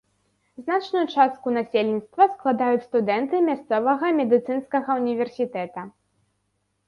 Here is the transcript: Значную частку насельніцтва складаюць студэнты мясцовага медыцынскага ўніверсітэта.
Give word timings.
Значную 0.61 1.01
частку 1.15 1.51
насельніцтва 1.57 2.25
складаюць 2.35 2.81
студэнты 2.89 3.41
мясцовага 3.49 4.05
медыцынскага 4.21 4.89
ўніверсітэта. 5.01 5.81